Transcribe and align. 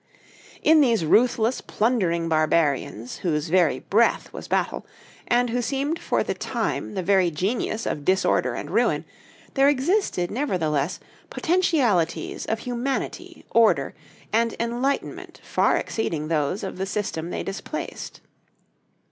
In 0.63 0.81
these 0.81 1.05
ruthless, 1.05 1.61
plundering 1.61 2.27
barbarians, 2.27 3.17
whose 3.17 3.49
very 3.49 3.81
breath 3.81 4.33
was 4.33 4.47
battle, 4.47 4.83
and 5.27 5.51
who 5.51 5.61
seemed 5.61 5.99
for 5.99 6.23
the 6.23 6.33
time 6.33 6.95
the 6.95 7.03
very 7.03 7.29
genius 7.29 7.85
of 7.85 8.03
disorder 8.03 8.55
and 8.55 8.71
ruin, 8.71 9.05
there 9.53 9.69
existed, 9.69 10.31
nevertheless, 10.31 10.99
potentialities 11.29 12.47
of 12.47 12.61
humanity, 12.61 13.45
order, 13.51 13.93
and 14.33 14.55
enlightenment 14.59 15.39
far 15.43 15.77
exceeding 15.77 16.29
those 16.29 16.63
of 16.63 16.79
the 16.79 16.87
system 16.87 17.29
they 17.29 17.43
displaced. 17.43 18.21